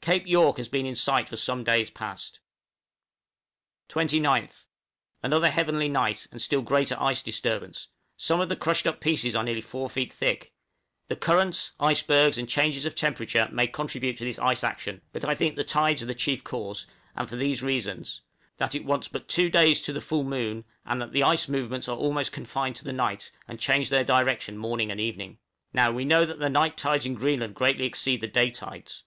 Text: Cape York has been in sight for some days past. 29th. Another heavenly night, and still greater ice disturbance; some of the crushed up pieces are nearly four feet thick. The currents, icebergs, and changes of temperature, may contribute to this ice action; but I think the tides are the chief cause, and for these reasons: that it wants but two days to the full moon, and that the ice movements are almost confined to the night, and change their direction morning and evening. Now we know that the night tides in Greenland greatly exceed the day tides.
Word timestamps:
Cape 0.00 0.26
York 0.26 0.56
has 0.56 0.70
been 0.70 0.86
in 0.86 0.96
sight 0.96 1.28
for 1.28 1.36
some 1.36 1.62
days 1.62 1.90
past. 1.90 2.40
29th. 3.90 4.64
Another 5.22 5.50
heavenly 5.50 5.86
night, 5.86 6.26
and 6.30 6.40
still 6.40 6.62
greater 6.62 6.96
ice 6.98 7.22
disturbance; 7.22 7.88
some 8.16 8.40
of 8.40 8.48
the 8.48 8.56
crushed 8.56 8.86
up 8.86 9.02
pieces 9.02 9.34
are 9.34 9.44
nearly 9.44 9.60
four 9.60 9.90
feet 9.90 10.10
thick. 10.10 10.54
The 11.08 11.14
currents, 11.16 11.72
icebergs, 11.78 12.38
and 12.38 12.48
changes 12.48 12.86
of 12.86 12.94
temperature, 12.94 13.50
may 13.52 13.66
contribute 13.66 14.16
to 14.16 14.24
this 14.24 14.38
ice 14.38 14.64
action; 14.64 15.02
but 15.12 15.26
I 15.26 15.34
think 15.34 15.56
the 15.56 15.62
tides 15.62 16.02
are 16.02 16.06
the 16.06 16.14
chief 16.14 16.42
cause, 16.42 16.86
and 17.14 17.28
for 17.28 17.36
these 17.36 17.62
reasons: 17.62 18.22
that 18.56 18.74
it 18.74 18.86
wants 18.86 19.08
but 19.08 19.28
two 19.28 19.50
days 19.50 19.82
to 19.82 19.92
the 19.92 20.00
full 20.00 20.24
moon, 20.24 20.64
and 20.86 21.02
that 21.02 21.12
the 21.12 21.22
ice 21.22 21.48
movements 21.50 21.86
are 21.86 21.98
almost 21.98 22.32
confined 22.32 22.76
to 22.76 22.84
the 22.84 22.94
night, 22.94 23.30
and 23.46 23.60
change 23.60 23.90
their 23.90 24.04
direction 24.04 24.56
morning 24.56 24.90
and 24.90 25.00
evening. 25.02 25.36
Now 25.74 25.92
we 25.92 26.06
know 26.06 26.24
that 26.24 26.38
the 26.38 26.48
night 26.48 26.78
tides 26.78 27.04
in 27.04 27.12
Greenland 27.12 27.54
greatly 27.54 27.84
exceed 27.84 28.22
the 28.22 28.26
day 28.26 28.50
tides. 28.50 29.02